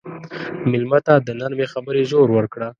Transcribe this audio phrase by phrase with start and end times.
[0.69, 2.67] مېلمه ته د نرمې خبرې زور ورکړه.